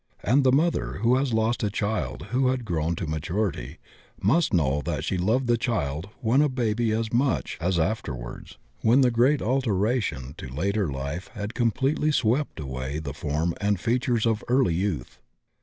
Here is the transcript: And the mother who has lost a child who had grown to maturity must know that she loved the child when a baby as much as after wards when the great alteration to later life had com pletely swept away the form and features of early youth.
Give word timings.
And 0.23 0.43
the 0.43 0.51
mother 0.51 0.93
who 0.93 1.15
has 1.17 1.31
lost 1.31 1.61
a 1.61 1.69
child 1.69 2.23
who 2.31 2.47
had 2.47 2.65
grown 2.65 2.95
to 2.95 3.05
maturity 3.05 3.77
must 4.19 4.51
know 4.51 4.81
that 4.83 5.03
she 5.03 5.15
loved 5.15 5.45
the 5.45 5.57
child 5.59 6.09
when 6.21 6.41
a 6.41 6.49
baby 6.49 6.91
as 6.91 7.13
much 7.13 7.55
as 7.61 7.77
after 7.77 8.15
wards 8.15 8.57
when 8.81 9.01
the 9.01 9.11
great 9.11 9.43
alteration 9.43 10.33
to 10.39 10.47
later 10.47 10.91
life 10.91 11.27
had 11.35 11.53
com 11.53 11.69
pletely 11.69 12.11
swept 12.11 12.59
away 12.59 12.97
the 12.97 13.13
form 13.13 13.53
and 13.61 13.79
features 13.79 14.25
of 14.25 14.43
early 14.47 14.73
youth. 14.73 15.19